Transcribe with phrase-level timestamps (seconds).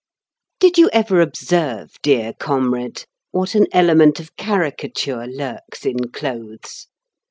[0.59, 6.87] Did you ever observe, dear comrade, what an element of caricature lurks in clothes?